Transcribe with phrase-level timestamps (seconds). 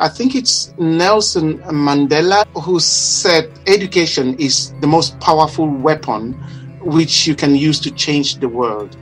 [0.00, 6.32] I think it's Nelson Mandela who said education is the most powerful weapon
[6.80, 8.96] which you can use to change the world.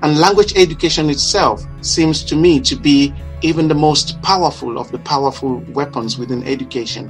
[0.00, 5.00] And language education itself seems to me to be even the most powerful of the
[5.00, 7.08] powerful weapons within education.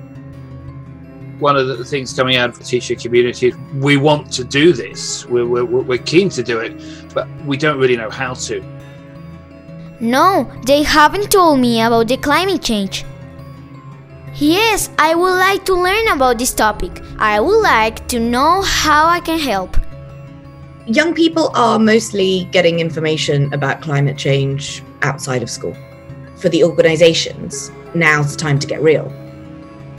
[1.39, 5.25] One of the things coming out of the teacher community, we want to do this,
[5.27, 6.73] we're, we're, we're keen to do it,
[7.15, 8.76] but we don't really know how to.
[10.01, 13.05] No, they haven't told me about the climate change.
[14.35, 17.01] Yes, I would like to learn about this topic.
[17.19, 19.79] I would like to know how I can help.
[20.87, 25.75] Young people are mostly getting information about climate change outside of school.
[26.37, 29.11] For the organisations, now's the time to get real.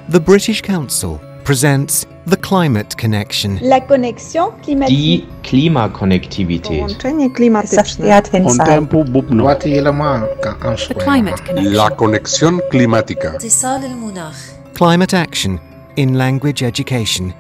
[0.10, 3.59] The British Council presents The Climate Connection.
[3.63, 4.97] La connexion climatique.
[4.97, 6.79] Die Klimakonnektivität.
[6.79, 8.23] Połączenie klimatyczne.
[8.45, 9.55] Un tempo bubno.
[9.55, 11.75] The Climate Connection.
[11.75, 13.35] La conexión climática.
[13.35, 14.37] اتصال المناخ.
[14.75, 15.59] Climate Action
[15.97, 17.33] in Language Education.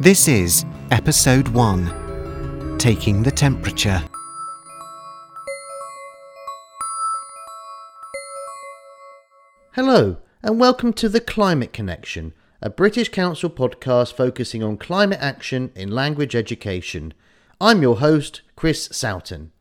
[0.00, 4.02] This is Episode 1 Taking the Temperature.
[9.72, 12.32] Hello, and welcome to The Climate Connection,
[12.65, 17.13] a British Council podcast focusing on climate action in language education.
[17.61, 19.51] I'm your host, Chris Sowton.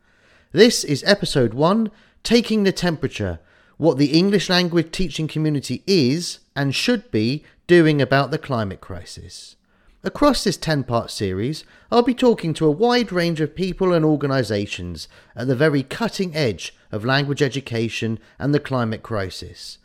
[0.53, 1.91] This is Episode 1
[2.23, 3.41] Taking the Temperature
[3.77, 9.57] What the English Language Teaching Community is and should be doing about the climate crisis.
[10.03, 14.07] Across this 10 part series, I'll be talking to a wide range of people and
[14.07, 19.77] organisations at the very cutting edge of language education and the climate crisis.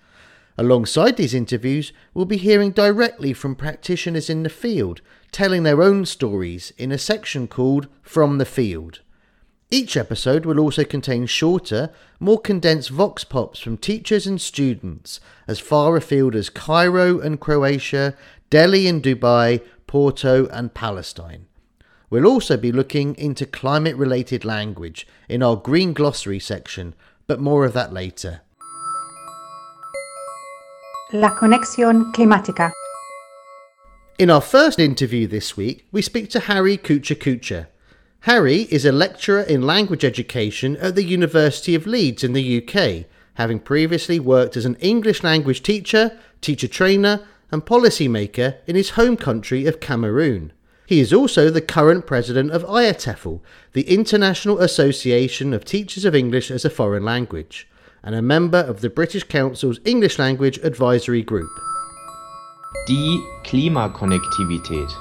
[0.60, 5.00] Alongside these interviews, we'll be hearing directly from practitioners in the field,
[5.32, 9.00] telling their own stories in a section called From the Field.
[9.72, 15.62] Each episode will also contain shorter, more condensed vox pops from teachers and students as
[15.62, 18.14] far afield as Cairo and Croatia,
[18.50, 21.46] Delhi and Dubai, Porto and Palestine.
[22.10, 26.96] We'll also be looking into climate related language in our Green Glossary section,
[27.28, 28.42] but more of that later.
[31.12, 32.72] La conexión climática.
[34.20, 37.66] In our first interview this week, we speak to Harry Kuchah Kuchah.
[38.22, 43.08] Harry is a lecturer in language education at the University of Leeds in the UK,
[43.34, 49.18] having previously worked as an English language teacher, teacher trainer, and policymaker in his home
[49.18, 50.54] country of Cameroon.
[50.86, 53.42] He is also the current president of IATEFL,
[53.74, 57.68] the International Association of Teachers of English as a Foreign Language,
[58.04, 61.50] and a member of the British Council's English Language Advisory Group.
[62.88, 64.92] Die Klimakonnektivität.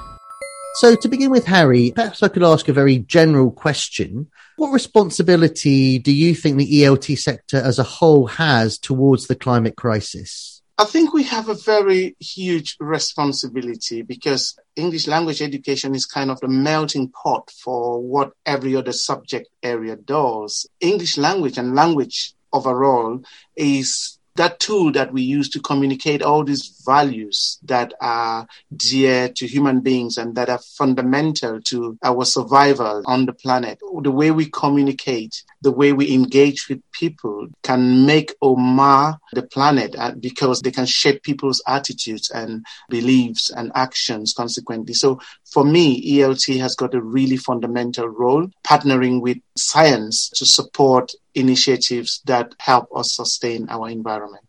[0.75, 4.27] So, to begin with, Harry, perhaps I could ask a very general question.
[4.57, 9.75] What responsibility do you think the ELT sector as a whole has towards the climate
[9.75, 10.61] crisis?
[10.79, 16.39] I think we have a very huge responsibility because English language education is kind of
[16.39, 20.65] the melting pot for what every other subject area does.
[20.79, 23.21] English language and language overall
[23.55, 29.45] is that tool that we use to communicate all these values that are dear to
[29.45, 33.79] human beings and that are fundamental to our survival on the planet.
[34.01, 39.43] The way we communicate, the way we engage with people can make or mar the
[39.43, 44.93] planet uh, because they can shape people's attitudes and beliefs and actions consequently.
[44.93, 51.11] So for me, ELT has got a really fundamental role partnering with science to support
[51.35, 54.45] initiatives that help us sustain our environment.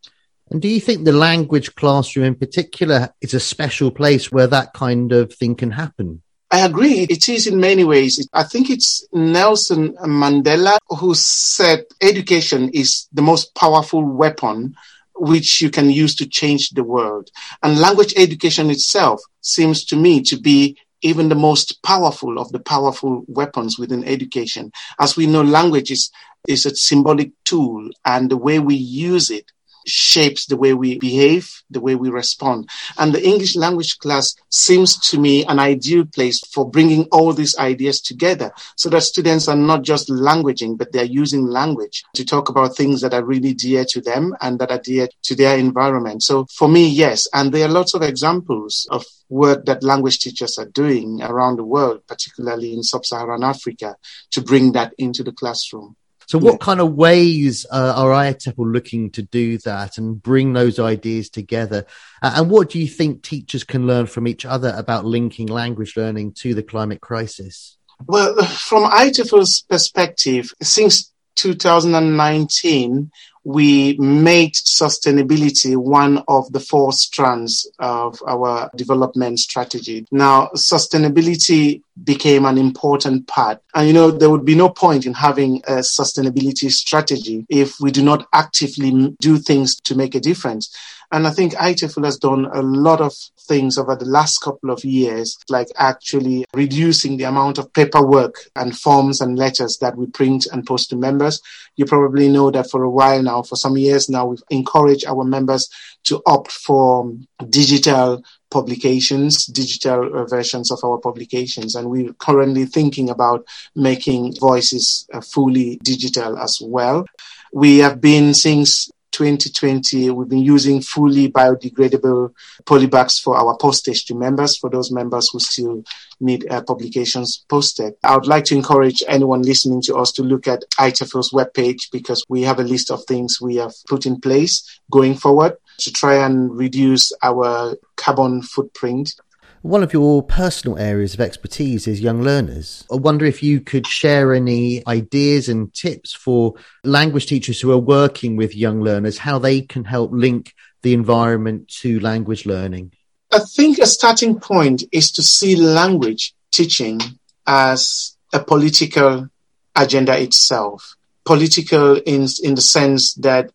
[0.50, 4.72] And do you think the language classroom in particular is a special place where that
[4.72, 6.22] kind of thing can happen?
[6.52, 7.06] I agree.
[7.08, 8.26] It is in many ways.
[8.32, 14.74] I think it's Nelson Mandela who said education is the most powerful weapon
[15.14, 17.30] which you can use to change the world.
[17.62, 22.58] And language education itself seems to me to be even the most powerful of the
[22.58, 24.72] powerful weapons within education.
[24.98, 26.10] As we know, language is,
[26.48, 29.50] is a symbolic tool and the way we use it
[29.90, 32.68] shapes the way we behave, the way we respond.
[32.98, 37.56] And the English language class seems to me an ideal place for bringing all these
[37.58, 42.48] ideas together so that students are not just languaging, but they're using language to talk
[42.48, 46.22] about things that are really dear to them and that are dear to their environment.
[46.22, 47.26] So for me, yes.
[47.32, 51.64] And there are lots of examples of work that language teachers are doing around the
[51.64, 53.96] world, particularly in sub-Saharan Africa,
[54.32, 55.96] to bring that into the classroom.
[56.30, 56.58] So, what yeah.
[56.58, 61.86] kind of ways uh, are IATEFL looking to do that and bring those ideas together?
[62.22, 65.96] Uh, and what do you think teachers can learn from each other about linking language
[65.96, 67.76] learning to the climate crisis?
[68.06, 73.10] Well, from IATEFL's perspective, since 2019,
[73.44, 80.06] we made sustainability one of the four strands of our development strategy.
[80.10, 83.62] Now, sustainability became an important part.
[83.74, 87.90] And you know, there would be no point in having a sustainability strategy if we
[87.90, 90.74] do not actively do things to make a difference.
[91.12, 94.84] And I think IATEFL has done a lot of things over the last couple of
[94.84, 100.46] years, like actually reducing the amount of paperwork and forms and letters that we print
[100.52, 101.40] and post to members.
[101.74, 105.24] You probably know that for a while now, for some years now, we've encouraged our
[105.24, 105.68] members
[106.04, 107.12] to opt for
[107.48, 111.74] digital publications, digital uh, versions of our publications.
[111.74, 117.06] And we're currently thinking about making voices uh, fully digital as well.
[117.52, 122.32] We have been since 2020, we've been using fully biodegradable
[122.64, 125.84] polybags for our postage to members, for those members who still
[126.20, 127.94] need uh, publications posted.
[128.04, 132.24] I would like to encourage anyone listening to us to look at IATEFL's webpage because
[132.28, 136.14] we have a list of things we have put in place going forward to try
[136.24, 139.14] and reduce our carbon footprint
[139.62, 142.84] one of your personal areas of expertise is young learners.
[142.90, 147.78] I wonder if you could share any ideas and tips for language teachers who are
[147.78, 152.92] working with young learners, how they can help link the environment to language learning.
[153.32, 156.98] I think a starting point is to see language teaching
[157.46, 159.28] as a political
[159.76, 160.96] agenda itself.
[161.26, 163.50] Political in, in the sense that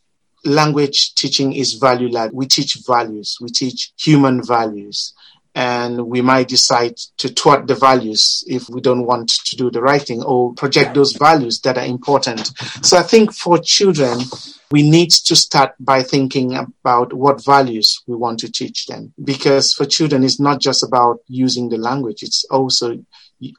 [0.45, 2.31] language teaching is value led.
[2.31, 3.37] We teach values.
[3.41, 5.13] We teach human values
[5.55, 9.81] and we might decide to thwart the values if we don't want to do the
[9.81, 12.51] right thing or project those values that are important.
[12.85, 14.19] So I think for children,
[14.69, 19.13] we need to start by thinking about what values we want to teach them.
[19.23, 22.21] Because for children, it's not just about using the language.
[22.21, 22.99] It's also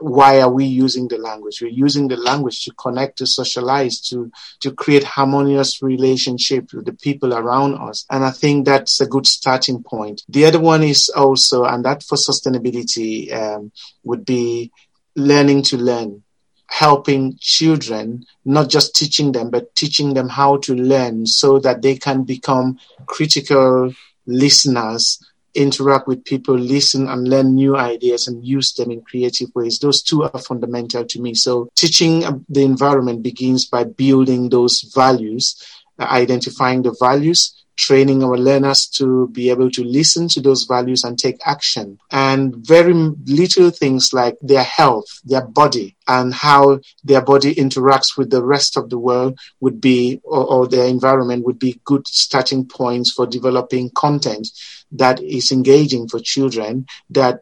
[0.00, 1.60] why are we using the language?
[1.60, 4.30] We're using the language to connect, to socialize, to,
[4.60, 8.06] to create harmonious relationships with the people around us.
[8.10, 10.22] And I think that's a good starting point.
[10.28, 13.72] The other one is also, and that for sustainability um,
[14.04, 14.72] would be
[15.14, 16.22] learning to learn
[16.68, 21.96] helping children, not just teaching them, but teaching them how to learn so that they
[21.96, 23.92] can become critical
[24.26, 25.24] listeners
[25.56, 29.78] interact with people, listen and learn new ideas and use them in creative ways.
[29.78, 31.34] Those two are fundamental to me.
[31.34, 35.60] So teaching the environment begins by building those values,
[35.98, 41.04] uh, identifying the values, training our learners to be able to listen to those values
[41.04, 41.98] and take action.
[42.10, 48.30] And very little things like their health, their body, and how their body interacts with
[48.30, 52.66] the rest of the world would be, or, or their environment would be good starting
[52.66, 54.48] points for developing content
[54.92, 57.40] that is engaging for children that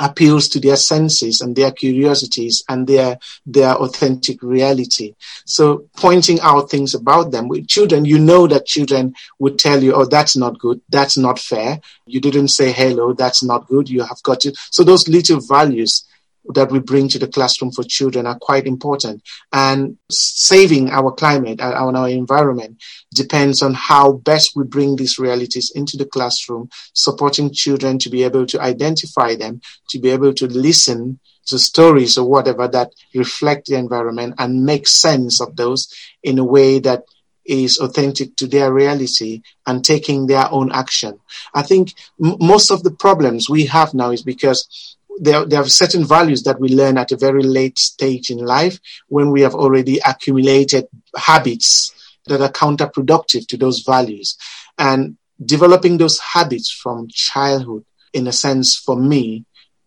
[0.00, 5.14] appeals to their senses and their curiosities and their their authentic reality.
[5.44, 9.94] So pointing out things about them with children you know that children would tell you
[9.94, 10.80] oh that's not good.
[10.88, 11.80] That's not fair.
[12.06, 13.12] You didn't say hello.
[13.12, 13.88] That's not good.
[13.88, 16.04] You have got to so those little values
[16.50, 19.22] that we bring to the classroom for children are quite important.
[19.52, 22.82] And saving our climate and uh, our environment
[23.14, 28.24] depends on how best we bring these realities into the classroom, supporting children to be
[28.24, 33.66] able to identify them, to be able to listen to stories or whatever that reflect
[33.66, 35.92] the environment and make sense of those
[36.22, 37.04] in a way that
[37.44, 41.18] is authentic to their reality and taking their own action.
[41.52, 41.92] I think
[42.22, 46.42] m- most of the problems we have now is because there, there are certain values
[46.44, 48.78] that we learn at a very late stage in life
[49.08, 51.92] when we have already accumulated habits
[52.26, 54.36] that are counterproductive to those values.
[54.78, 59.44] And developing those habits from childhood, in a sense, for me,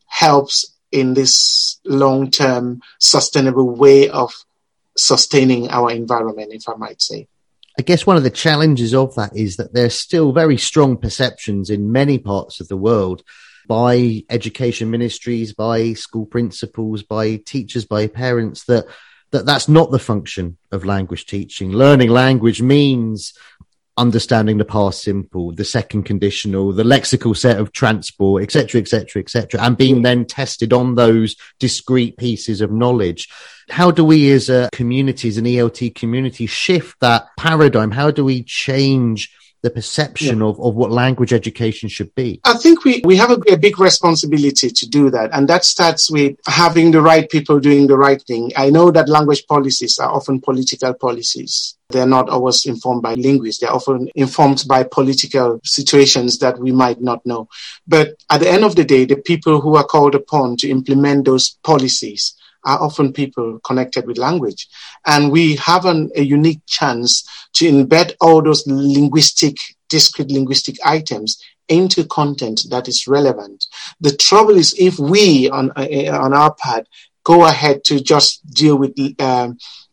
[0.07, 4.33] helps in this long term sustainable way of
[4.97, 7.27] sustaining our environment, if I might say.
[7.79, 11.69] I guess one of the challenges of that is that there's still very strong perceptions
[11.69, 13.23] in many parts of the world
[13.67, 18.85] by education ministries, by school principals, by teachers, by parents that
[19.31, 21.71] that that's not the function of language teaching.
[21.71, 23.33] Learning language means
[23.97, 29.59] understanding the past simple, the second conditional, the lexical set of transport, etc., etc., etc.,
[29.61, 33.27] and being then tested on those discrete pieces of knowledge.
[33.69, 37.91] How do we as a community, as an ELT community, shift that paradigm?
[37.91, 39.33] How do we change
[39.63, 40.45] the perception yeah.
[40.45, 42.39] of, of what language education should be?
[42.45, 45.31] I think we, we have a, a, big responsibility to do that.
[45.33, 48.51] And that starts with having the right people doing the right thing.
[48.55, 51.75] I know that language policies are often political policies.
[51.89, 53.61] They're not always informed by linguists.
[53.61, 57.47] They're often informed by political situations that we might not know.
[57.87, 61.25] But at the end of the day, the people who are called upon to implement
[61.25, 62.35] those policies
[62.65, 64.67] are often people connected with language.
[65.05, 69.57] And we have an, a unique chance to embed all those linguistic,
[69.89, 73.65] discrete linguistic items into content that is relevant.
[73.99, 76.87] The trouble is if we on, uh, on our part
[77.27, 79.49] go ahead to just deal with uh,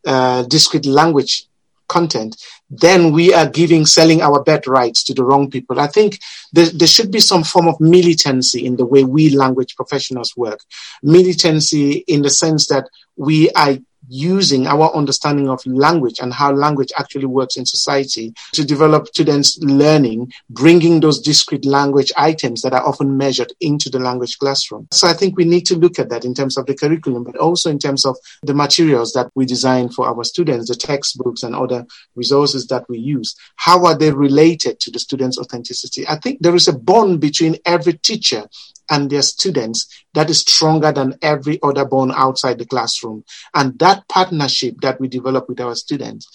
[0.07, 1.49] uh, discrete language
[1.89, 2.37] content,
[2.71, 5.81] then we are giving, selling our bed rights to the wrong people.
[5.81, 6.19] I think
[6.53, 10.61] there, there should be some form of militancy in the way we language professionals work.
[11.03, 16.93] Militancy in the sense that we are using our understanding of language and how language
[16.99, 22.87] actually works in society to develop students' learning, bringing those discrete language items that are
[22.87, 24.87] often measured into the language classroom.
[24.93, 27.37] So I think we need to look at that in terms of the curriculum, but
[27.37, 31.55] also in terms of the materials that we design for our students, the textbooks and
[31.55, 33.35] other resources that we use.
[33.57, 36.07] How are they related to the students' authenticity?
[36.09, 38.45] I think there is a bond between every teacher
[38.91, 43.25] and their students that is stronger than every other bond outside the classroom.
[43.55, 46.29] And that partnership that we develop with our students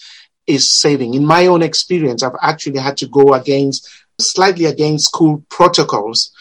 [0.46, 1.14] is saving.
[1.14, 3.88] In my own experience, I've actually had to go against,
[4.20, 6.32] slightly against school protocols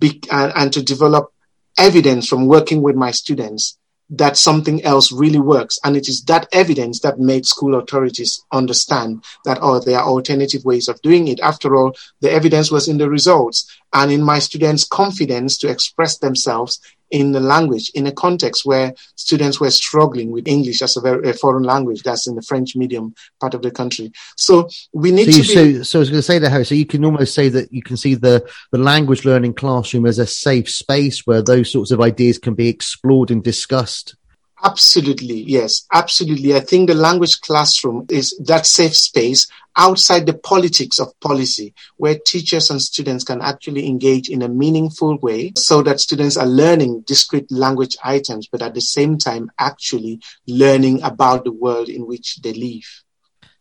[0.00, 1.32] be, and, and to develop
[1.78, 3.78] evidence from working with my students
[4.12, 5.78] that something else really works.
[5.82, 10.64] And it is that evidence that made school authorities understand that, oh, there are alternative
[10.64, 11.40] ways of doing it.
[11.40, 16.18] After all, the evidence was in the results and in my students' confidence to express
[16.18, 16.78] themselves
[17.12, 21.28] in the language in a context where students were struggling with English as a, very,
[21.30, 24.10] a foreign language that's in the French medium part of the country.
[24.36, 25.42] So we need so to.
[25.42, 26.64] Be- so, so I was going to say that, Harry.
[26.64, 30.18] So you can almost say that you can see the the language learning classroom as
[30.18, 34.16] a safe space where those sorts of ideas can be explored and discussed.
[34.64, 36.54] Absolutely, yes, absolutely.
[36.54, 42.16] I think the language classroom is that safe space outside the politics of policy where
[42.18, 47.02] teachers and students can actually engage in a meaningful way so that students are learning
[47.06, 52.36] discrete language items, but at the same time actually learning about the world in which
[52.42, 53.02] they live.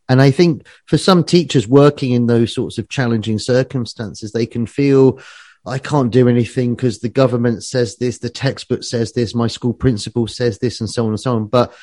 [0.08, 4.68] And I think for some teachers working in those sorts of challenging circumstances, they can
[4.68, 5.20] feel
[5.66, 9.74] I can't do anything because the government says this, the textbook says this, my school
[9.74, 11.48] principal says this, and so on and so on.
[11.48, 11.74] But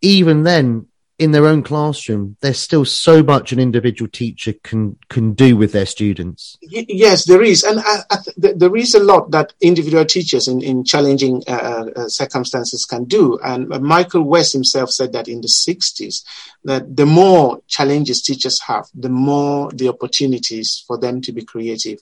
[0.00, 0.86] even then,
[1.18, 5.72] in their own classroom, there's still so much an individual teacher can can do with
[5.72, 6.58] their students.
[6.60, 10.62] yes, there is, and I, I th- there is a lot that individual teachers in
[10.62, 13.38] in challenging uh, uh, circumstances can do.
[13.42, 16.22] And Michael West himself said that in the '60s,
[16.64, 22.00] that the more challenges teachers have, the more the opportunities for them to be creative.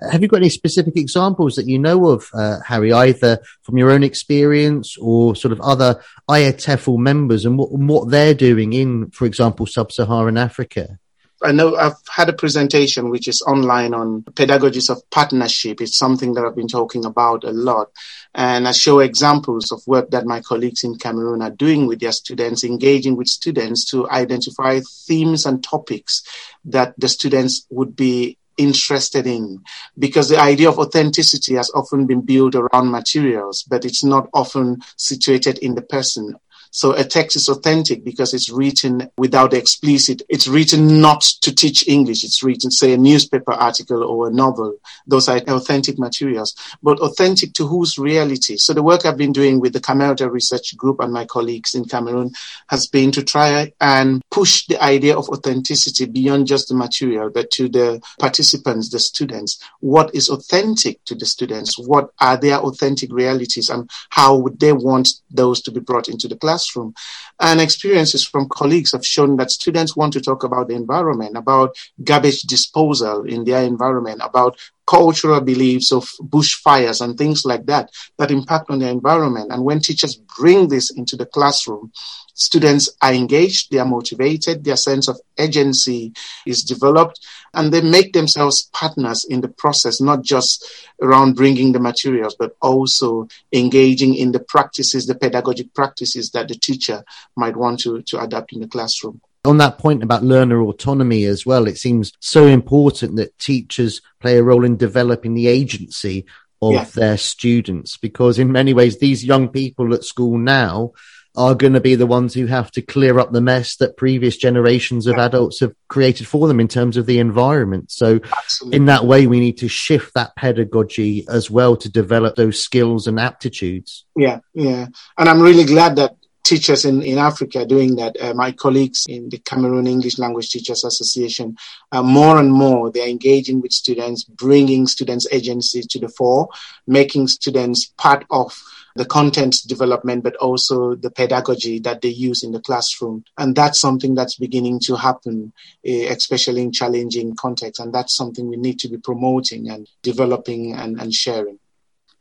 [0.00, 3.90] Have you got any specific examples that you know of, uh, Harry, either from your
[3.90, 9.24] own experience or sort of other IATEFL members and what, what they're doing in, for
[9.24, 10.98] example, sub-Saharan Africa?
[11.42, 15.80] I know I've had a presentation which is online on pedagogies of partnership.
[15.80, 17.90] It's something that I've been talking about a lot.
[18.34, 22.12] And I show examples of work that my colleagues in Cameroon are doing with their
[22.12, 26.22] students, engaging with students to identify themes and topics
[26.64, 29.62] that the students would be interested in
[29.98, 34.80] because the idea of authenticity has often been built around materials, but it's not often
[34.96, 36.34] situated in the person
[36.74, 40.22] so a text is authentic because it's written without explicit.
[40.28, 42.24] It's written not to teach English.
[42.24, 44.74] It's written, say, a newspaper article or a novel.
[45.06, 46.52] Those are authentic materials,
[46.82, 48.56] but authentic to whose reality?
[48.56, 51.84] So the work I've been doing with the CAMELTA Research Group and my colleagues in
[51.84, 52.32] Cameroon
[52.66, 57.52] has been to try and push the idea of authenticity beyond just the material, but
[57.52, 59.62] to the participants, the students.
[59.78, 61.78] What is authentic to the students?
[61.78, 66.26] What are their authentic realities and how would they want those to be brought into
[66.26, 66.63] the class?
[66.64, 66.94] Classroom.
[67.40, 71.76] And experiences from colleagues have shown that students want to talk about the environment, about
[72.02, 78.30] garbage disposal in their environment, about cultural beliefs of bushfires and things like that that
[78.30, 79.50] impact on the environment.
[79.50, 81.90] And when teachers bring this into the classroom,
[82.34, 86.12] students are engaged, they are motivated, their sense of agency
[86.46, 87.20] is developed,
[87.54, 90.64] and they make themselves partners in the process, not just
[91.00, 96.54] around bringing the materials, but also engaging in the practices, the pedagogic practices that the
[96.54, 97.02] teacher
[97.36, 101.44] might want to, to adapt in the classroom on that point about learner autonomy as
[101.44, 106.24] well, it seems so important that teachers play a role in developing the agency
[106.62, 106.84] of yeah.
[106.94, 110.92] their students because in many ways these young people at school now
[111.36, 114.36] are going to be the ones who have to clear up the mess that previous
[114.36, 117.90] generations of adults have created for them in terms of the environment.
[117.90, 118.76] So, Absolutely.
[118.76, 123.06] in that way, we need to shift that pedagogy as well to develop those skills
[123.06, 124.04] and aptitudes.
[124.16, 124.86] Yeah, yeah.
[125.18, 128.16] And I'm really glad that teachers in, in Africa are doing that.
[128.20, 131.56] Uh, my colleagues in the Cameroon English Language Teachers Association,
[131.90, 136.48] uh, more and more, they're engaging with students, bringing students' agency to the fore,
[136.86, 138.56] making students part of
[138.94, 143.24] the content development, but also the pedagogy that they use in the classroom.
[143.36, 145.52] And that's something that's beginning to happen,
[145.84, 147.80] eh, especially in challenging contexts.
[147.80, 151.58] And that's something we need to be promoting and developing and, and sharing.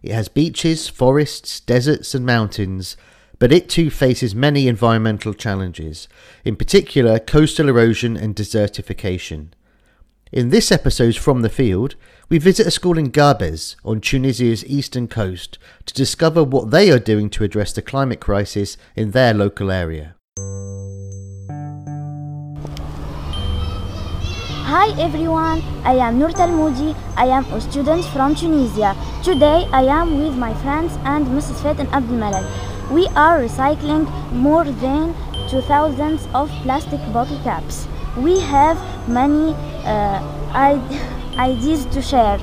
[0.04, 2.98] It has beaches, forests, deserts, and mountains,
[3.40, 6.10] but it too faces many environmental challenges,
[6.44, 9.52] in particular coastal erosion and desertification.
[10.30, 11.96] In this episode from the field,
[12.28, 17.00] we visit a school in Gabes on Tunisia's eastern coast to discover what they are
[17.00, 20.16] doing to address the climate crisis in their local area.
[24.72, 26.96] Hi everyone, I am Nur Talmoudi.
[27.18, 28.96] I am a student from Tunisia.
[29.22, 31.62] Today I am with my friends and Mrs.
[31.62, 32.48] Fatin Abdelmalek.
[32.90, 35.14] We are recycling more than
[35.50, 37.86] 2000 of plastic bottle caps.
[38.16, 38.80] We have
[39.10, 39.54] many
[39.84, 40.24] uh,
[41.36, 42.40] ideas to share.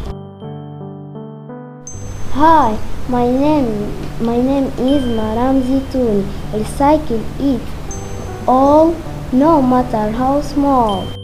[2.36, 3.70] Hi, my name
[4.20, 6.26] my name is Maram Zitoun.
[6.52, 7.62] Recycle it
[8.46, 8.94] all,
[9.32, 11.17] no matter how small.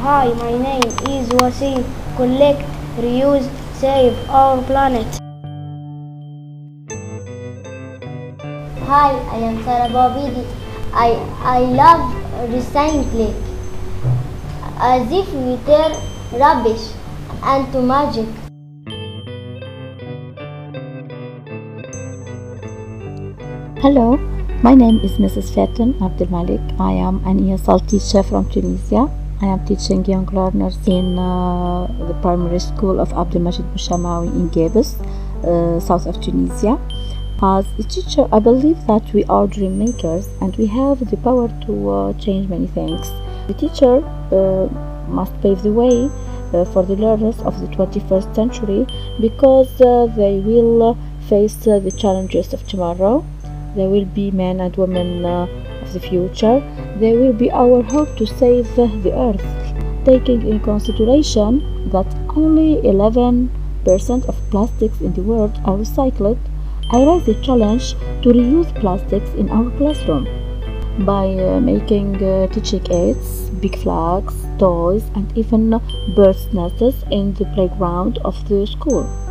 [0.00, 1.82] Hi, my name is Wasim.
[2.16, 2.62] Collect,
[2.98, 5.04] reuse, save our planet.
[8.86, 10.46] Hi, I am Sarah Babidi.
[10.92, 12.14] I, I love
[12.54, 13.34] recycling.
[14.78, 15.90] As if we turn
[16.30, 16.94] rubbish
[17.42, 18.28] into magic.
[23.82, 24.16] Hello,
[24.62, 25.52] my name is Mrs.
[25.52, 26.62] Fatin Abdelmalik.
[26.78, 29.10] I am an ESL teacher from Tunisia.
[29.40, 34.98] I am teaching young learners in uh, the primary school of Abdelmajid Bouchamawi in Gabes,
[35.44, 36.76] uh, south of Tunisia.
[37.40, 41.46] As a teacher, I believe that we are dream makers and we have the power
[41.66, 43.12] to uh, change many things.
[43.46, 44.66] The teacher uh,
[45.08, 46.10] must pave the way
[46.52, 48.86] uh, for the learners of the 21st century
[49.20, 50.98] because uh, they will
[51.28, 53.24] face the challenges of tomorrow.
[53.76, 55.24] There will be men and women
[55.92, 56.60] the future.
[56.98, 59.44] They will be our hope to save the earth.
[60.04, 63.48] Taking in consideration that only 11%
[64.28, 66.38] of plastics in the world are recycled,
[66.90, 70.24] I raise the challenge to reuse plastics in our classroom
[71.04, 75.70] by uh, making uh, teaching aids, big flags, toys, and even
[76.16, 79.27] birds' nests in the playground of the school.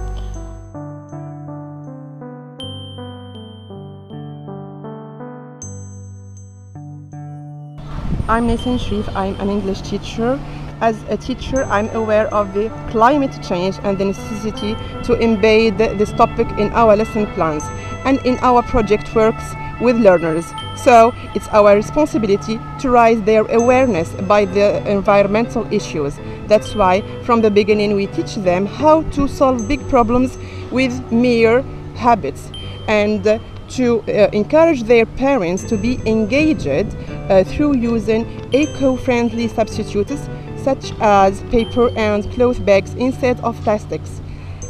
[8.30, 9.08] I'm Nathan Sharif.
[9.16, 10.38] I'm an English teacher.
[10.82, 16.12] As a teacher, I'm aware of the climate change and the necessity to embed this
[16.12, 17.64] topic in our lesson plans
[18.04, 20.46] and in our project works with learners.
[20.76, 26.20] So it's our responsibility to raise their awareness by the environmental issues.
[26.48, 30.38] That's why from the beginning we teach them how to solve big problems
[30.70, 31.62] with mere
[31.96, 32.52] habits
[32.90, 36.96] and to uh, encourage their parents to be engaged
[37.30, 40.30] uh, through using eco-friendly substitutes
[40.64, 44.22] such as paper and cloth bags instead of plastics.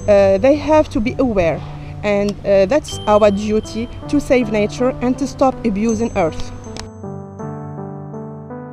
[0.07, 1.59] Uh, they have to be aware,
[2.03, 6.51] and uh, that's our duty to save nature and to stop abusing Earth.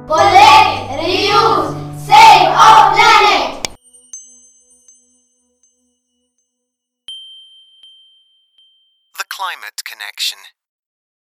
[0.06, 3.68] Collect, reuse, save our planet!
[9.18, 10.38] The Climate Connection.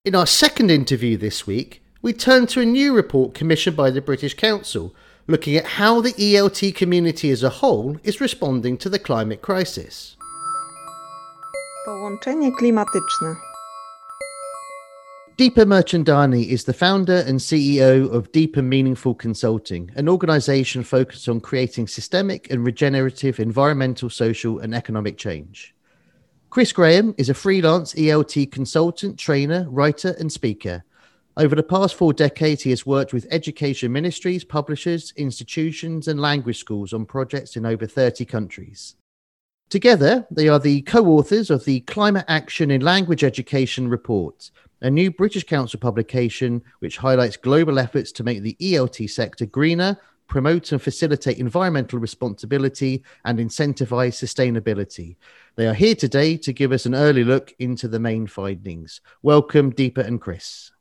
[0.05, 3.99] In our second interview this week, we turn to a new report commissioned by the
[3.99, 4.95] British Council
[5.27, 10.15] looking at how the ELT community as a whole is responding to the climate crisis.
[11.85, 13.35] Połączenie klimatyczne.
[15.37, 21.41] Deepa Mirchandani is the founder and CEO of Deepa Meaningful Consulting, an organization focused on
[21.41, 25.75] creating systemic and regenerative environmental, social, and economic change.
[26.49, 30.85] Chris Graham is a freelance ELT consultant, trainer, writer, and speaker.
[31.37, 36.57] Over the past four decades, he has worked with education ministries, publishers, institutions, and language
[36.57, 38.95] schools on projects in over 30 countries.
[39.69, 44.49] Together, they are the co authors of the Climate Action in Language Education report,
[44.81, 49.95] a new British Council publication which highlights global efforts to make the ELT sector greener,
[50.27, 55.17] promote and facilitate environmental responsibility, and incentivize sustainability.
[55.55, 59.01] They are here today to give us an early look into the main findings.
[59.21, 60.71] Welcome, Deepa and Chris.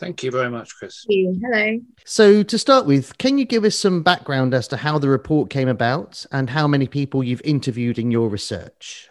[0.00, 1.04] Thank you very much, Chris.
[1.06, 1.78] Hello.
[2.06, 5.50] So, to start with, can you give us some background as to how the report
[5.50, 9.09] came about and how many people you've interviewed in your research?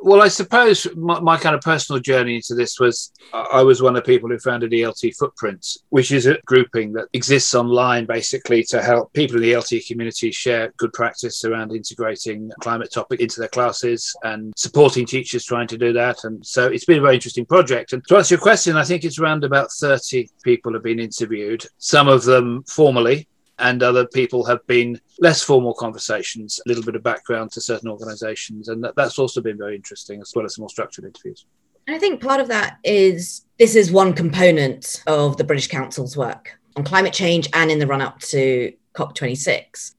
[0.00, 3.96] Well, I suppose my, my, kind of personal journey into this was I was one
[3.96, 8.62] of the people who founded ELT Footprints, which is a grouping that exists online basically
[8.64, 13.40] to help people in the ELT community share good practice around integrating climate topic into
[13.40, 16.22] their classes and supporting teachers trying to do that.
[16.22, 17.92] And so it's been a very interesting project.
[17.92, 21.64] And to answer your question, I think it's around about 30 people have been interviewed,
[21.78, 23.26] some of them formally,
[23.58, 27.88] and other people have been less formal conversations, a little bit of background to certain
[27.88, 28.68] organizations.
[28.68, 31.44] And that, that's also been very interesting, as well as some more structured interviews.
[31.86, 36.16] And I think part of that is this is one component of the British Council's
[36.16, 39.94] work on climate change and in the run up to COP26.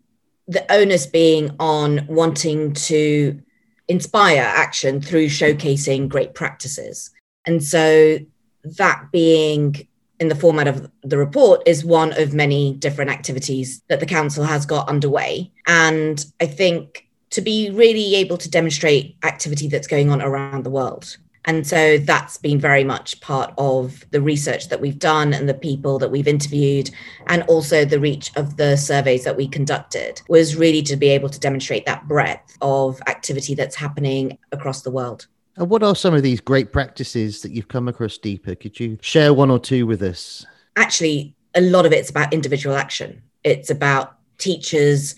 [0.48, 3.42] The onus being on wanting to
[3.88, 7.12] inspire action through showcasing great practices.
[7.46, 8.20] And so
[8.64, 9.88] that being
[10.20, 14.44] in the format of the report is one of many different activities that the council
[14.44, 15.52] has got underway.
[15.66, 20.70] And I think to be really able to demonstrate activity that's going on around the
[20.70, 21.18] world.
[21.46, 25.54] And so that's been very much part of the research that we've done and the
[25.54, 26.92] people that we've interviewed,
[27.28, 31.30] and also the reach of the surveys that we conducted was really to be able
[31.30, 35.28] to demonstrate that breadth of activity that's happening across the world.
[35.60, 38.62] And what are some of these great practices that you've come across Deepa?
[38.62, 40.46] Could you share one or two with us?
[40.78, 43.22] Actually, a lot of it's about individual action.
[43.44, 45.16] It's about teachers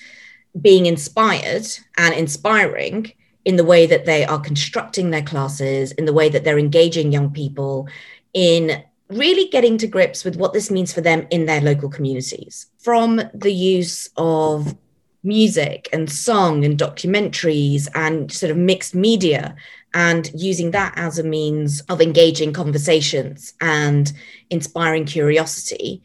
[0.59, 3.13] being inspired and inspiring
[3.45, 7.11] in the way that they are constructing their classes, in the way that they're engaging
[7.11, 7.87] young people,
[8.33, 12.65] in really getting to grips with what this means for them in their local communities.
[12.79, 14.75] From the use of
[15.23, 19.55] music and song and documentaries and sort of mixed media
[19.93, 24.13] and using that as a means of engaging conversations and
[24.49, 26.01] inspiring curiosity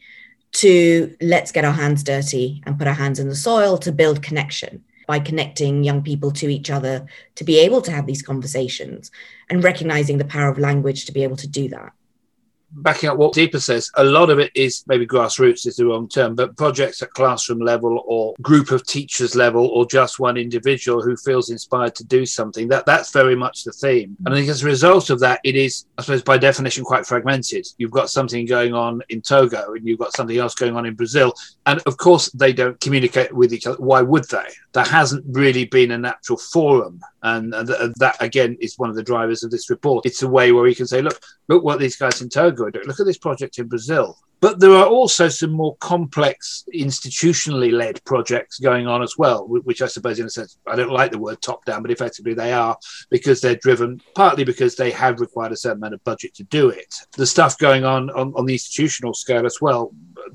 [0.51, 4.21] to let's get our hands dirty and put our hands in the soil to build
[4.21, 9.09] connection by connecting young people to each other to be able to have these conversations
[9.49, 11.93] and recognizing the power of language to be able to do that
[12.71, 16.07] backing up what Deepa says, a lot of it is maybe grassroots is the wrong
[16.07, 21.01] term, but projects at classroom level or group of teachers level or just one individual
[21.01, 22.67] who feels inspired to do something.
[22.67, 24.15] That that's very much the theme.
[24.25, 27.05] And I think as a result of that, it is, I suppose, by definition, quite
[27.05, 27.67] fragmented.
[27.77, 30.95] You've got something going on in Togo and you've got something else going on in
[30.95, 31.33] Brazil.
[31.65, 33.77] And of course, they don't communicate with each other.
[33.77, 34.47] Why would they?
[34.73, 37.01] There hasn't really been a natural forum.
[37.23, 40.05] And that, again, is one of the drivers of this report.
[40.05, 42.99] It's a way where we can say, look, look what these guys in Togo Look
[42.99, 44.17] at this project in Brazil.
[44.39, 49.81] But there are also some more complex, institutionally led projects going on as well, which
[49.81, 52.53] I suppose, in a sense, I don't like the word top down, but effectively they
[52.53, 52.77] are
[53.09, 56.69] because they're driven partly because they have required a certain amount of budget to do
[56.69, 56.93] it.
[57.13, 59.91] The stuff going on on, on the institutional scale as well,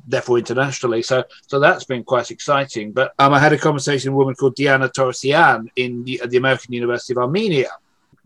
[0.09, 1.03] therefore internationally.
[1.03, 2.91] So, so that's been quite exciting.
[2.91, 6.39] But um, I had a conversation with a woman called Diana Torosian in the, the
[6.39, 7.69] American University of Armenia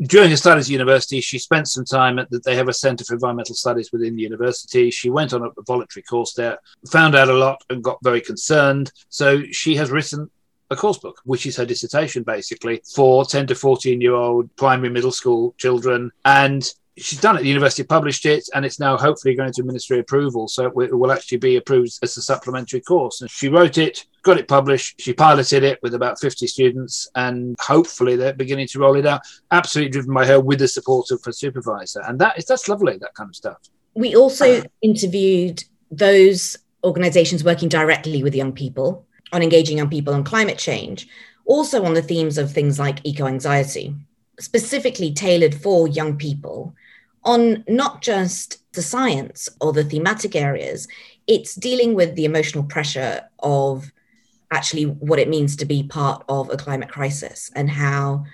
[0.03, 2.45] during her studies at university, she spent some time at that.
[2.45, 4.91] They have a Centre for Environmental Studies within the university.
[4.91, 6.59] She went on a, a voluntary course there,
[6.91, 8.93] found out a lot, and got very concerned.
[9.09, 10.31] So she has written
[10.71, 14.91] a course book, which is her dissertation basically for 10 to 14 year old primary
[14.91, 16.11] middle school children.
[16.25, 17.43] And she's done it.
[17.43, 20.49] The university published it, and it's now hopefully going to ministry approval.
[20.49, 23.21] So it will actually be approved as a supplementary course.
[23.21, 25.01] And she wrote it, got it published.
[25.01, 29.23] She piloted it with about 50 students, and hopefully they're beginning to roll it out.
[29.51, 32.97] Absolutely driven by her with the support of her supervisor, and that is that's lovely.
[32.99, 33.59] That kind of stuff.
[33.95, 40.25] We also interviewed those organizations working directly with young people on engaging young people on
[40.25, 41.09] climate change,
[41.47, 43.95] also on the themes of things like eco anxiety,
[44.39, 46.75] specifically tailored for young people
[47.27, 50.89] on not just the science or the thematic areas,
[51.27, 53.93] it's dealing with the emotional pressure of
[54.51, 58.25] actually what it means to be part of a climate crisis and how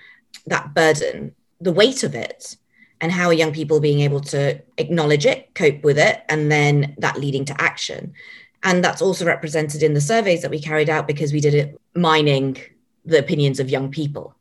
[0.45, 2.55] that burden, the weight of it,
[3.01, 6.95] and how are young people being able to acknowledge it, cope with it, and then
[6.99, 8.13] that leading to action.
[8.61, 11.81] And that's also represented in the surveys that we carried out because we did it
[11.95, 12.57] mining
[13.03, 14.35] the opinions of young people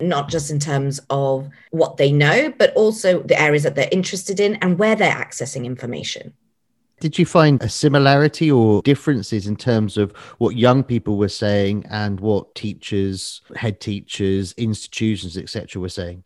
[0.00, 4.40] not just in terms of what they know, but also the areas that they're interested
[4.40, 6.32] in and where they're accessing information.
[7.00, 11.84] Did you find a similarity or differences in terms of what young people were saying
[11.90, 16.24] and what teachers, head teachers, institutions, etc., were saying?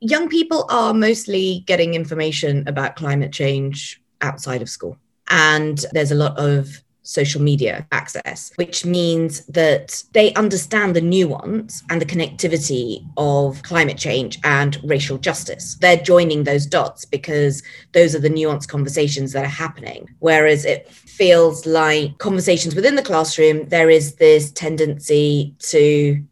[0.00, 4.96] Young people are mostly getting information about climate change outside of school.
[5.28, 11.82] And there's a lot of social media access, which means that they understand the nuance
[11.88, 15.76] and the connectivity of climate change and racial justice.
[15.80, 20.08] They're joining those dots because those are the nuanced conversations that are happening.
[20.18, 26.22] Whereas it feels like conversations within the classroom, there is this tendency to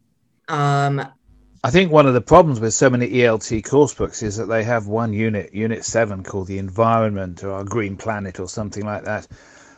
[0.47, 1.01] um,
[1.63, 4.85] I think one of the problems with so many ELT coursebooks is that they have
[4.85, 9.27] one unit, Unit 7, called the Environment or our Green Planet or something like that.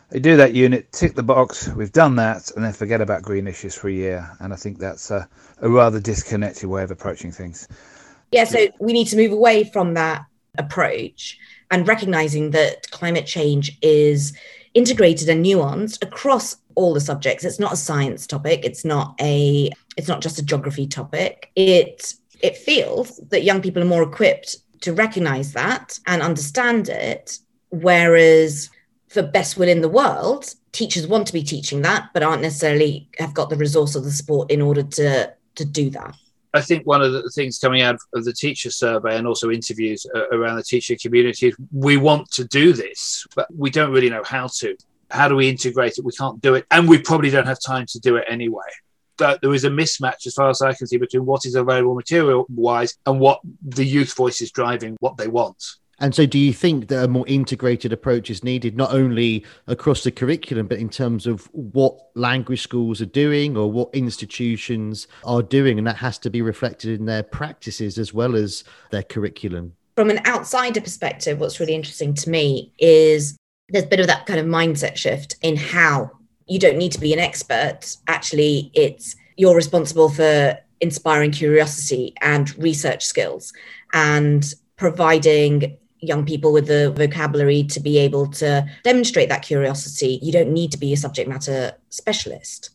[0.09, 3.45] They do that unit, tick the box, we've done that, and then forget about green
[3.45, 4.29] issues for a year.
[4.39, 5.27] And I think that's a,
[5.61, 7.67] a rather disconnected way of approaching things.
[8.31, 10.25] Yeah, so we need to move away from that
[10.57, 11.37] approach
[11.71, 14.37] and recognizing that climate change is
[14.73, 17.43] integrated and nuanced across all the subjects.
[17.43, 21.51] It's not a science topic, it's not a it's not just a geography topic.
[21.55, 27.39] It it feels that young people are more equipped to recognize that and understand it
[27.69, 28.69] whereas
[29.07, 33.09] for best will in the world, teachers want to be teaching that, but aren't necessarily
[33.19, 36.15] have got the resource or the support in order to to do that.
[36.53, 40.05] I think one of the things coming out of the teacher survey and also interviews
[40.15, 44.09] uh, around the teacher community is we want to do this, but we don't really
[44.09, 44.75] know how to.
[45.11, 46.05] How do we integrate it?
[46.05, 48.71] We can't do it, and we probably don't have time to do it anyway.
[49.17, 51.95] But there is a mismatch, as far as I can see, between what is available
[51.95, 55.63] material wise and what the youth voice is driving, what they want.
[55.99, 60.03] And so, do you think that a more integrated approach is needed, not only across
[60.03, 65.41] the curriculum, but in terms of what language schools are doing or what institutions are
[65.41, 65.79] doing?
[65.79, 69.75] And that has to be reflected in their practices as well as their curriculum.
[69.95, 73.35] From an outsider perspective, what's really interesting to me is
[73.69, 76.11] there's a bit of that kind of mindset shift in how
[76.45, 77.97] you don't need to be an expert.
[78.07, 83.51] Actually, it's you're responsible for inspiring curiosity and research skills
[83.93, 90.19] and providing young people with the vocabulary to be able to demonstrate that curiosity.
[90.21, 92.71] You don't need to be a subject matter specialist.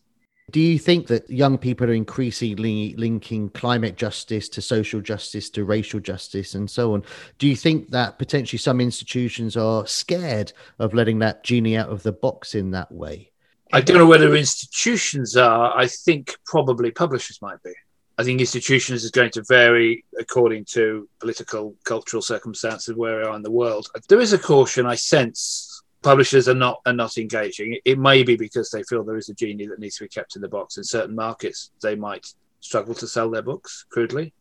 [0.50, 5.64] Do you think that young people are increasingly linking climate justice to social justice, to
[5.64, 7.04] racial justice, and so on?
[7.38, 12.02] Do you think that potentially some institutions are scared of letting that genie out of
[12.02, 13.30] the box in that way?
[13.72, 15.74] I don't know whether institutions are.
[15.74, 17.72] I think probably publishers might be.
[18.18, 23.36] I think institutions is going to vary according to political, cultural circumstances where we are
[23.36, 23.88] in the world.
[24.08, 27.78] There is a caution I sense publishers are not are not engaging.
[27.84, 30.36] It may be because they feel there is a genie that needs to be kept
[30.36, 30.76] in the box.
[30.76, 32.26] In certain markets, they might
[32.60, 34.34] struggle to sell their books crudely.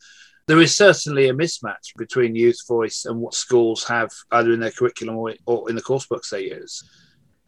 [0.48, 4.72] There is certainly a mismatch between youth voice and what schools have either in their
[4.72, 6.84] curriculum or, or in the course books they use.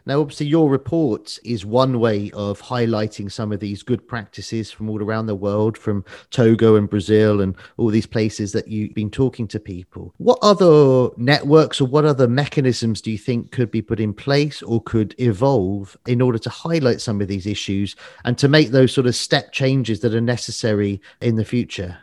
[0.06, 4.90] Now, obviously, your report is one way of highlighting some of these good practices from
[4.90, 9.10] all around the world, from Togo and Brazil and all these places that you've been
[9.10, 10.14] talking to people.
[10.18, 14.62] What other networks or what other mechanisms do you think could be put in place
[14.62, 18.94] or could evolve in order to highlight some of these issues and to make those
[18.94, 21.98] sort of step changes that are necessary in the future?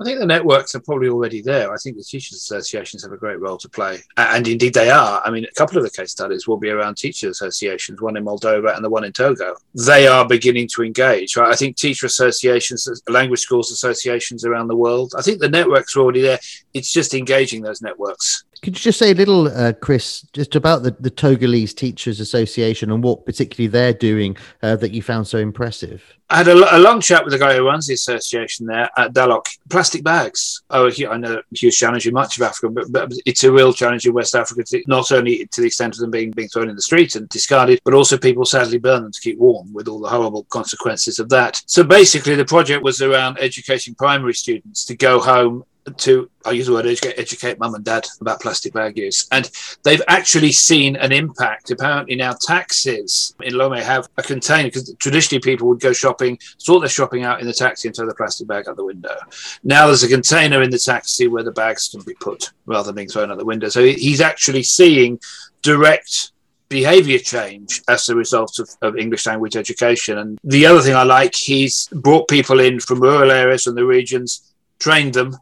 [0.00, 1.72] I think the networks are probably already there.
[1.72, 4.00] I think the teachers' associations have a great role to play.
[4.16, 5.22] And indeed, they are.
[5.24, 8.24] I mean, a couple of the case studies will be around teacher associations, one in
[8.24, 9.54] Moldova and the one in Togo.
[9.74, 11.36] They are beginning to engage.
[11.36, 11.52] Right?
[11.52, 16.00] I think teacher associations, language schools associations around the world, I think the networks are
[16.00, 16.40] already there.
[16.72, 18.44] It's just engaging those networks.
[18.62, 22.90] Could you just say a little, uh, Chris, just about the, the Togolese Teachers Association
[22.90, 26.02] and what particularly they're doing uh, that you found so impressive?
[26.30, 29.12] I had a, a, long chat with the guy who runs the association there at
[29.12, 29.46] Dalok.
[29.68, 30.62] Plastic bags.
[30.70, 33.72] Oh, I know a huge challenge in much of Africa, but, but, it's a real
[33.74, 36.70] challenge in West Africa, to, not only to the extent of them being, being thrown
[36.70, 39.86] in the street and discarded, but also people sadly burn them to keep warm with
[39.86, 41.60] all the horrible consequences of that.
[41.66, 45.64] So basically, the project was around educating primary students to go home
[45.98, 49.50] to I use the word educate, educate mum and dad about plastic bag use, and
[49.82, 51.70] they've actually seen an impact.
[51.70, 56.82] Apparently now taxis in Lomé have a container because traditionally people would go shopping, sort
[56.82, 59.16] their shopping out in the taxi and throw the plastic bag out the window.
[59.62, 62.96] Now there's a container in the taxi where the bags can be put rather than
[62.96, 63.68] being thrown out the window.
[63.68, 65.18] So he's actually seeing
[65.62, 66.32] direct
[66.68, 70.18] behavior change as a result of, of, English language education.
[70.18, 73.86] And the other thing I like, he's brought people in from rural areas and the
[73.86, 75.36] regions, trained them,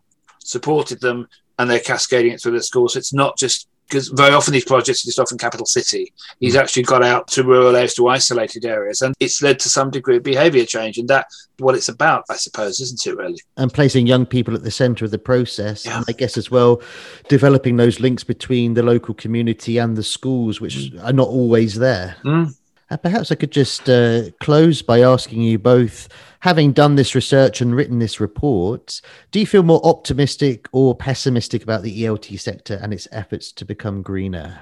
[0.47, 1.29] supported them,
[1.59, 2.95] and they're cascading it through the schools.
[2.95, 6.13] So it's not just because very often these projects are just often capital city.
[6.41, 6.61] He's mm.
[6.61, 10.17] actually got out to rural areas, to isolated areas, and it's led to some degree
[10.17, 10.97] of behaviour change.
[10.97, 13.41] And that's what it's about, I suppose, isn't it, really?
[13.59, 15.85] And placing young people at the centre of the process.
[15.85, 15.99] Yeah.
[15.99, 16.81] And I guess as well,
[17.29, 21.05] developing those links between the local community and the schools, which mm.
[21.05, 22.17] are not always there.
[22.25, 22.57] Mm.
[22.89, 26.09] And perhaps I could just uh, close by asking you both
[26.43, 29.01] having done this research and written this report,
[29.31, 33.65] do you feel more optimistic or pessimistic about the ELT sector and its efforts to
[33.65, 34.61] become greener?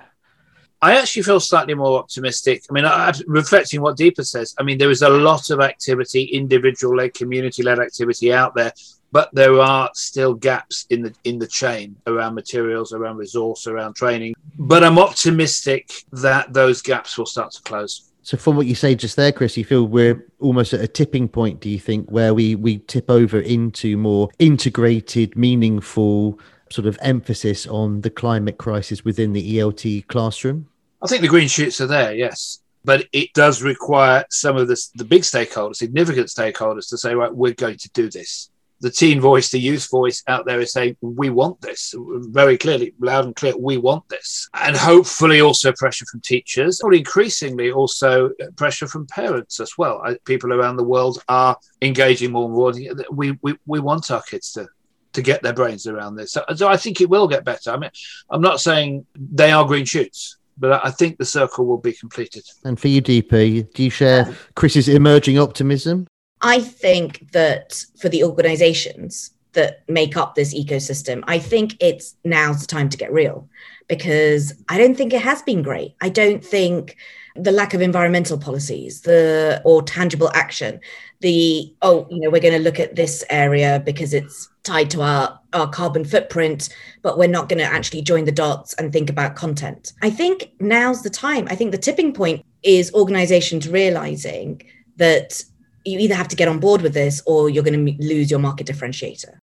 [0.82, 2.64] I actually feel slightly more optimistic.
[2.68, 6.24] I mean, I, reflecting what Deepa says, I mean, there is a lot of activity,
[6.24, 8.74] individual led, community led activity out there,
[9.10, 13.94] but there are still gaps in the in the chain around materials, around resource, around
[13.94, 14.34] training.
[14.58, 18.09] But I'm optimistic that those gaps will start to close.
[18.22, 21.28] So, from what you say just there, Chris, you feel we're almost at a tipping
[21.28, 21.60] point.
[21.60, 26.38] Do you think where we we tip over into more integrated, meaningful
[26.70, 30.68] sort of emphasis on the climate crisis within the ELT classroom?
[31.02, 34.80] I think the green shoots are there, yes, but it does require some of the
[34.94, 39.20] the big stakeholders, significant stakeholders, to say, right, we're going to do this the teen
[39.20, 43.36] voice, the youth voice out there is saying, we want this very clearly, loud and
[43.36, 44.48] clear, we want this.
[44.54, 50.02] And hopefully also pressure from teachers, or increasingly also pressure from parents as well.
[50.24, 52.72] People around the world are engaging more and more.
[53.12, 54.68] We, we, we want our kids to
[55.12, 56.30] to get their brains around this.
[56.30, 57.72] So, so I think it will get better.
[57.72, 57.90] I mean,
[58.30, 62.44] I'm not saying they are green shoots but I think the circle will be completed.
[62.64, 66.06] And for you, Deepa, do you share Chris's emerging optimism?
[66.42, 72.60] I think that for the organizations that make up this ecosystem, I think it's now's
[72.60, 73.48] the time to get real
[73.88, 75.96] because I don't think it has been great.
[76.00, 76.96] I don't think
[77.36, 80.80] the lack of environmental policies, the or tangible action,
[81.20, 85.02] the oh, you know, we're going to look at this area because it's tied to
[85.02, 86.68] our, our carbon footprint,
[87.02, 89.92] but we're not going to actually join the dots and think about content.
[90.02, 91.46] I think now's the time.
[91.50, 94.62] I think the tipping point is organizations realizing
[94.96, 95.42] that
[95.84, 98.40] you either have to get on board with this or you're going to lose your
[98.40, 99.38] market differentiator.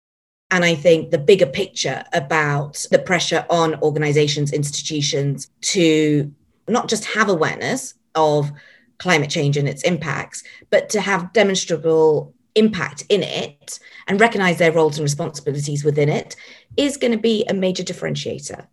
[0.52, 6.32] And I think the bigger picture about the pressure on organizations, institutions to
[6.68, 8.52] not just have awareness of
[8.98, 14.72] climate change and its impacts, but to have demonstrable impact in it and recognize their
[14.72, 16.36] roles and responsibilities within it
[16.78, 18.66] is going to be a major differentiator.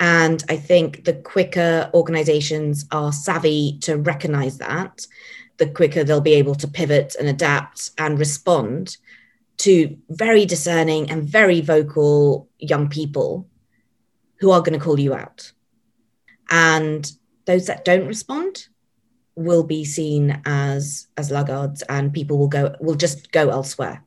[0.00, 5.06] And I think the quicker organizations are savvy to recognize that
[5.58, 8.96] the quicker they'll be able to pivot and adapt and respond
[9.58, 13.46] to very discerning and very vocal young people
[14.38, 15.52] who are going to call you out.
[16.50, 17.10] And
[17.44, 18.68] those that don't respond
[19.34, 24.02] will be seen as as laggards and people will go will just go elsewhere.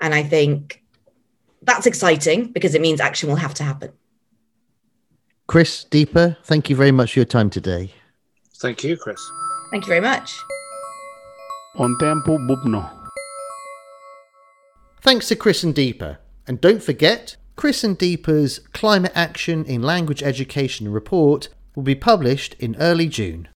[0.00, 0.82] And I think
[1.62, 3.92] that's exciting because it means action will have to happen.
[5.46, 7.92] Chris Deepa, thank you very much for your time today.
[8.58, 9.20] Thank you, Chris.
[9.72, 10.38] Thank you very much.
[11.76, 12.90] On tempo bubno.
[15.00, 16.18] Thanks to Chris and Deepa.
[16.46, 22.54] And don't forget, Chris and Deepa's Climate Action in Language Education report will be published
[22.58, 23.48] in early June.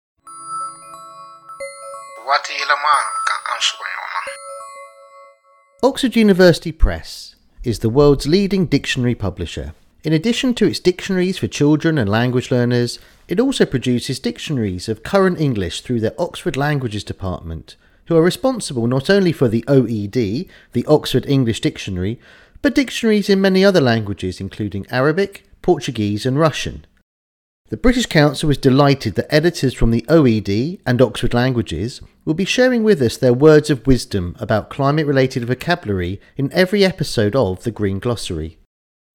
[5.83, 9.73] Oxford University Press is the world's leading dictionary publisher.
[10.07, 15.03] In addition to its dictionaries for children and language learners, it also produces dictionaries of
[15.03, 20.47] current English through their Oxford Languages Department, who are responsible not only for the OED,
[20.71, 22.21] the Oxford English Dictionary,
[22.61, 26.85] but dictionaries in many other languages, including Arabic, Portuguese, and Russian.
[27.67, 32.45] The British Council is delighted that editors from the OED and Oxford Languages will be
[32.45, 37.65] sharing with us their words of wisdom about climate related vocabulary in every episode of
[37.65, 38.57] the Green Glossary.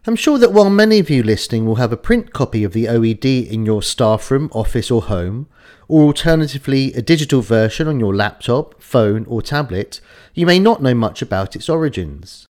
[0.04, 2.86] I'm sure that while many of you listening will have a print copy of the
[2.86, 5.46] OED in your staff room, office, or home,
[5.86, 10.00] or alternatively a digital version on your laptop, phone, or tablet,
[10.34, 12.48] you may not know much about its origins.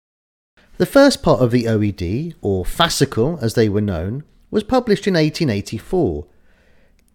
[0.77, 5.15] The first part of the OED, or fascicle as they were known, was published in
[5.15, 6.25] 1884.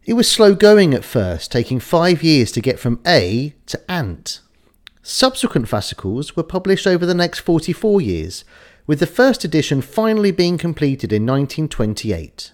[0.05, 4.41] It was slow going at first, taking five years to get from A to Ant.
[5.03, 8.45] Subsequent fascicles were published over the next 44 years,
[8.87, 12.53] with the first edition finally being completed in 1928.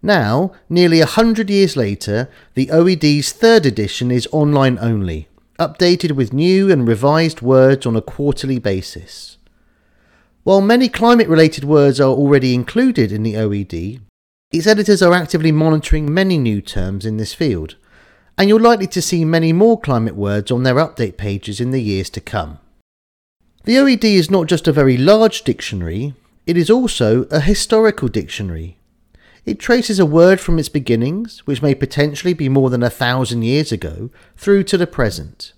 [0.00, 6.32] Now, nearly a hundred years later, the OED's third edition is online only, updated with
[6.32, 9.38] new and revised words on a quarterly basis.
[10.44, 14.00] While many climate related words are already included in the OED,
[14.50, 17.74] its editors are actively monitoring many new terms in this field,
[18.38, 21.82] and you're likely to see many more climate words on their update pages in the
[21.82, 22.60] years to come.
[23.68, 26.14] The OED is not just a very large dictionary,
[26.46, 28.78] it is also a historical dictionary.
[29.44, 33.42] It traces a word from its beginnings, which may potentially be more than a thousand
[33.42, 34.08] years ago,
[34.38, 35.52] through to the present.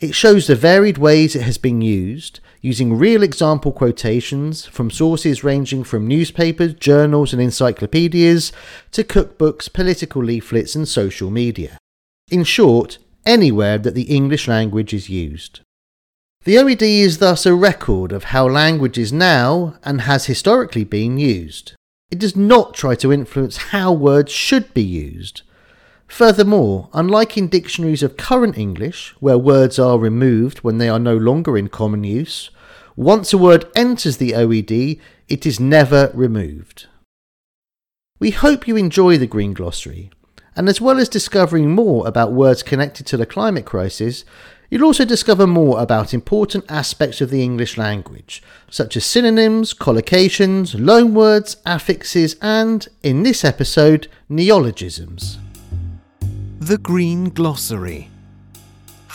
[0.00, 5.42] It shows the varied ways it has been used, using real example quotations from sources
[5.42, 8.52] ranging from newspapers, journals, and encyclopedias
[8.92, 11.78] to cookbooks, political leaflets, and social media.
[12.30, 15.62] In short, anywhere that the English language is used.
[16.46, 21.18] The OED is thus a record of how language is now and has historically been
[21.18, 21.74] used.
[22.10, 25.42] It does not try to influence how words should be used.
[26.08, 31.14] Furthermore, unlike in dictionaries of current English, where words are removed when they are no
[31.14, 32.48] longer in common use,
[32.96, 36.86] once a word enters the OED, it is never removed.
[38.18, 40.10] We hope you enjoy the Green Glossary,
[40.56, 44.24] and as well as discovering more about words connected to the climate crisis,
[44.70, 48.40] You'll also discover more about important aspects of the English language,
[48.70, 55.38] such as synonyms, collocations, loanwords, affixes, and, in this episode, neologisms.
[56.60, 58.10] The Green Glossary.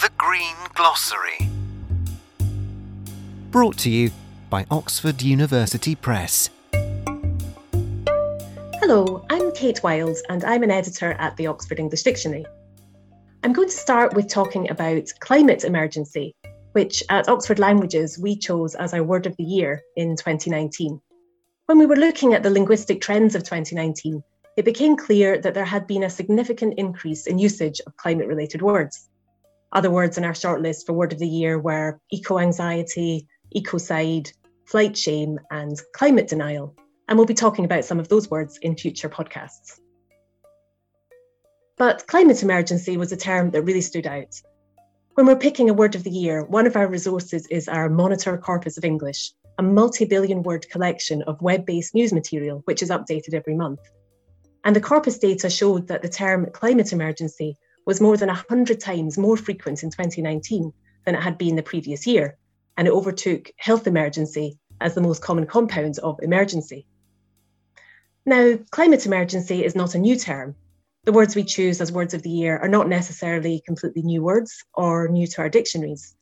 [0.02, 1.50] The Green Glossary.
[3.50, 4.12] Brought to you
[4.50, 6.50] by Oxford University Press.
[8.82, 12.46] Hello, I'm Kate Wiles, and I'm an editor at the Oxford English Dictionary.
[13.46, 16.34] I'm going to start with talking about climate emergency,
[16.72, 21.00] which at Oxford Languages we chose as our word of the year in 2019.
[21.68, 24.24] When we were looking at the linguistic trends of 2019,
[24.58, 28.64] it became clear that there had been a significant increase in usage of climate related
[28.64, 29.08] words.
[29.72, 34.34] Other words in our shortlist for word of the year were eco anxiety, ecocide,
[34.66, 36.76] flight shame, and climate denial.
[37.08, 39.80] And we'll be talking about some of those words in future podcasts.
[41.78, 44.42] But climate emergency was a term that really stood out.
[45.16, 48.38] When we're picking a word of the year, one of our resources is our Monitor
[48.38, 52.90] Corpus of English, a multi billion word collection of web based news material, which is
[52.90, 53.82] updated every month.
[54.64, 59.18] And the corpus data showed that the term climate emergency was more than 100 times
[59.18, 60.72] more frequent in 2019
[61.06, 62.38] than it had been the previous year,
[62.78, 66.88] and it overtook health emergency as the most common compound of emergency.
[68.26, 70.56] Now, climate emergency is not a new term,
[71.06, 74.64] the words we choose as words of the year are not necessarily completely new words
[74.74, 76.16] or new to our dictionaries.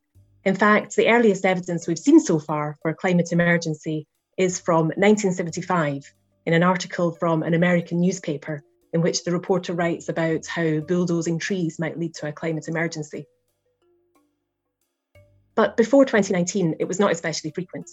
[0.44, 4.08] In fact, the earliest evidence we've seen so far for a climate emergency
[4.38, 6.14] is from 1975
[6.46, 8.62] in an article from an American newspaper
[8.92, 13.26] in which the reporter writes about how bulldozing trees might lead to a climate emergency.
[15.56, 17.90] But before 2019, it was not especially frequent.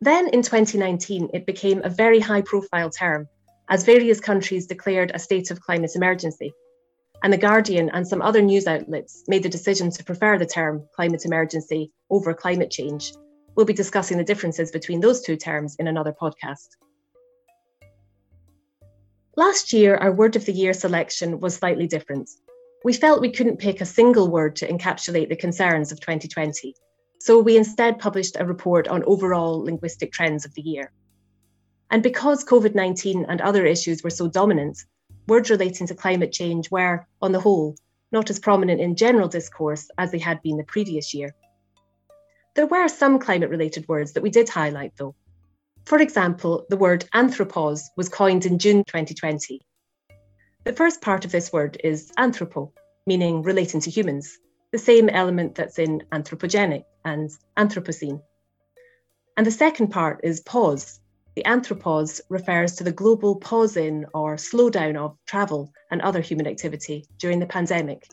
[0.00, 3.28] Then in 2019, it became a very high profile term
[3.68, 6.52] as various countries declared a state of climate emergency.
[7.22, 10.86] And The Guardian and some other news outlets made the decision to prefer the term
[10.94, 13.12] climate emergency over climate change.
[13.56, 16.68] We'll be discussing the differences between those two terms in another podcast.
[19.36, 22.30] Last year, our word of the year selection was slightly different.
[22.84, 26.74] We felt we couldn't pick a single word to encapsulate the concerns of 2020.
[27.20, 30.92] So we instead published a report on overall linguistic trends of the year.
[31.90, 34.84] And because COVID 19 and other issues were so dominant,
[35.28, 37.76] words relating to climate change were, on the whole,
[38.12, 41.34] not as prominent in general discourse as they had been the previous year.
[42.54, 45.14] There were some climate related words that we did highlight, though.
[45.84, 49.60] For example, the word anthropause was coined in June 2020.
[50.64, 52.72] The first part of this word is anthropo,
[53.06, 54.36] meaning relating to humans,
[54.72, 58.20] the same element that's in anthropogenic and anthropocene.
[59.36, 60.98] And the second part is pause,
[61.36, 66.48] the anthropause refers to the global pause in or slowdown of travel and other human
[66.48, 68.08] activity during the pandemic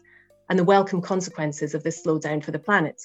[0.50, 3.02] and the welcome consequences of this slowdown for the planet.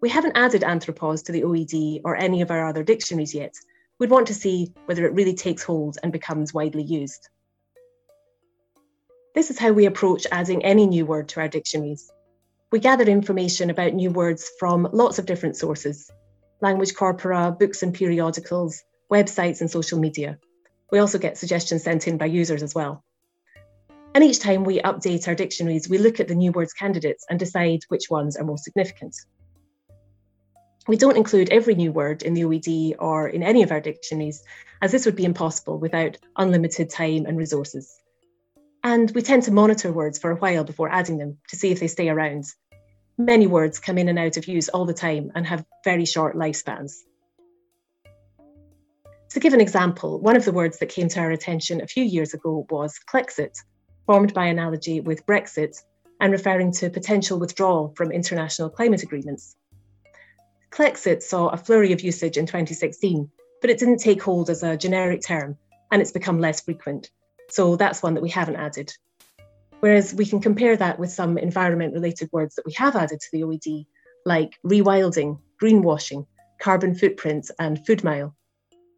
[0.00, 3.54] We haven't added anthropause to the OED or any of our other dictionaries yet,
[4.02, 7.28] We'd want to see whether it really takes hold and becomes widely used.
[9.32, 12.10] This is how we approach adding any new word to our dictionaries.
[12.72, 16.10] We gather information about new words from lots of different sources
[16.60, 18.82] language corpora, books and periodicals,
[19.12, 20.38] websites, and social media.
[20.90, 23.04] We also get suggestions sent in by users as well.
[24.14, 27.38] And each time we update our dictionaries, we look at the new words candidates and
[27.38, 29.16] decide which ones are most significant.
[30.88, 34.42] We don't include every new word in the OED or in any of our dictionaries,
[34.82, 37.94] as this would be impossible without unlimited time and resources.
[38.82, 41.78] And we tend to monitor words for a while before adding them to see if
[41.78, 42.44] they stay around.
[43.16, 46.34] Many words come in and out of use all the time and have very short
[46.34, 46.94] lifespans.
[49.32, 52.04] To give an example, one of the words that came to our attention a few
[52.04, 53.56] years ago was Clexit,
[54.04, 55.74] formed by analogy with Brexit
[56.20, 59.56] and referring to potential withdrawal from international climate agreements.
[60.70, 63.30] Clexit saw a flurry of usage in 2016,
[63.62, 65.56] but it didn't take hold as a generic term
[65.90, 67.10] and it's become less frequent.
[67.48, 68.92] So that's one that we haven't added.
[69.80, 73.28] Whereas we can compare that with some environment related words that we have added to
[73.32, 73.86] the OED,
[74.26, 76.26] like rewilding, greenwashing,
[76.60, 78.36] carbon footprint, and food mile.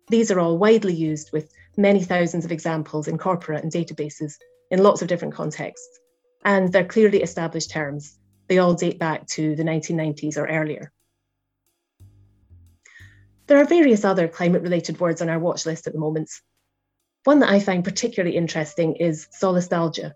[0.09, 4.35] These are all widely used with many thousands of examples in corpora and databases
[4.71, 6.01] in lots of different contexts.
[6.45, 8.19] And they're clearly established terms.
[8.49, 10.93] They all date back to the 1990s or earlier.
[13.47, 16.31] There are various other climate related words on our watch list at the moment.
[17.25, 20.13] One that I find particularly interesting is solastalgia.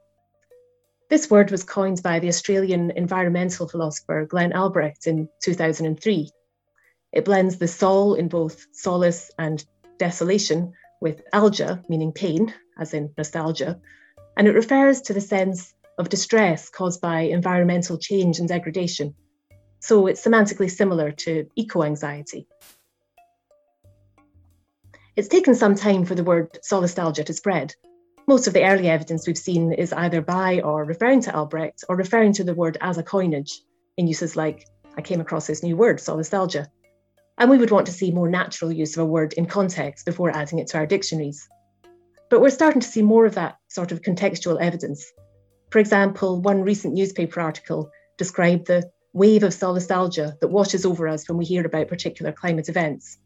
[1.09, 6.31] This word was coined by the Australian environmental philosopher Glenn Albrecht in 2003.
[7.13, 9.65] It blends the sol in both solace and
[9.99, 13.81] desolation with algia, meaning pain, as in nostalgia,
[14.37, 19.15] and it refers to the sense of distress caused by environmental change and degradation.
[19.81, 22.47] So it's semantically similar to eco anxiety.
[25.17, 27.75] It's taken some time for the word solastalgia to spread.
[28.29, 31.97] Most of the early evidence we've seen is either by or referring to Albrecht or
[31.97, 33.61] referring to the word as a coinage
[33.97, 36.67] in uses like, I came across this new word, solastalgia.
[37.39, 40.37] And we would want to see more natural use of a word in context before
[40.37, 41.49] adding it to our dictionaries.
[42.31, 45.11] But we're starting to see more of that sort of contextual evidence.
[45.71, 51.29] For example, one recent newspaper article described the wave of solastalgia that washes over us
[51.29, 53.19] when we hear about particular climate events.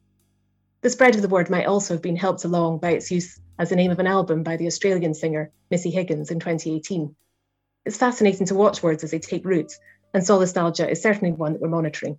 [0.82, 3.70] The spread of the word might also have been helped along by its use as
[3.70, 7.14] the name of an album by the Australian singer Missy Higgins in 2018.
[7.86, 9.72] It's fascinating to watch words as they take root,
[10.12, 12.18] and solastalgia is certainly one that we're monitoring.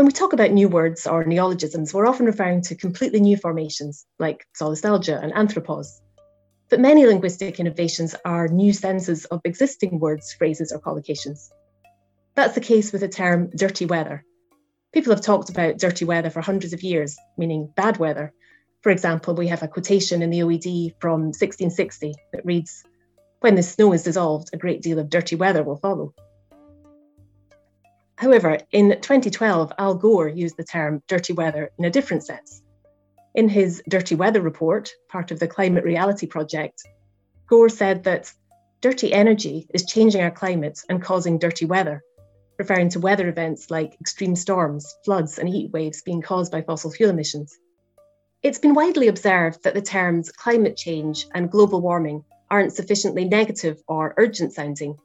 [0.00, 4.06] When we talk about new words or neologisms, we're often referring to completely new formations
[4.18, 6.00] like solastalgia and anthropause.
[6.70, 11.50] But many linguistic innovations are new senses of existing words, phrases, or collocations.
[12.34, 14.24] That's the case with the term dirty weather,
[14.94, 18.32] People have talked about dirty weather for hundreds of years, meaning bad weather.
[18.80, 22.82] For example, we have a quotation in the OED from 1660 that reads,
[23.40, 26.14] When the snow is dissolved, a great deal of dirty weather will follow.
[28.20, 32.60] However, in 2012, Al Gore used the term dirty weather in a different sense.
[33.34, 36.82] In his Dirty Weather report, part of the Climate Reality Project,
[37.46, 38.30] Gore said that
[38.82, 42.02] dirty energy is changing our climate and causing dirty weather,
[42.58, 46.90] referring to weather events like extreme storms, floods, and heat waves being caused by fossil
[46.90, 47.56] fuel emissions.
[48.42, 53.82] It's been widely observed that the terms climate change and global warming aren't sufficiently negative
[53.88, 54.98] or urgent sounding,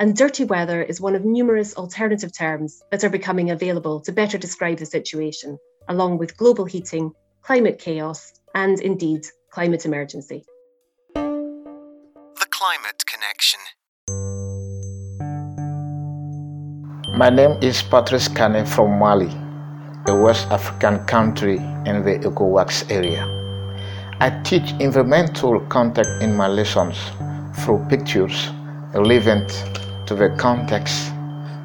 [0.00, 4.38] and dirty weather is one of numerous alternative terms that are becoming available to better
[4.38, 5.58] describe the situation,
[5.90, 9.20] along with global heating, climate chaos, and indeed,
[9.52, 10.42] climate emergency.
[11.14, 13.60] The Climate Connection.
[17.18, 19.30] My name is Patrice Kane from Mali,
[20.08, 23.26] a West African country in the ECOWAS area.
[24.18, 26.96] I teach environmental contact in my lessons
[27.58, 28.48] through pictures
[28.94, 29.52] relevant
[30.10, 31.12] to the context,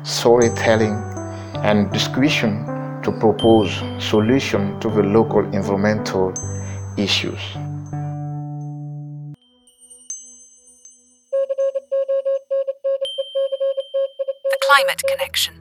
[0.04, 0.94] storytelling,
[1.64, 2.64] and discussion
[3.02, 6.32] to propose solutions to the local environmental
[6.96, 7.40] issues.
[14.52, 15.56] The Climate Connection.